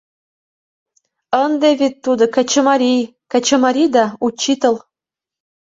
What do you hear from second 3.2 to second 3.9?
качымарий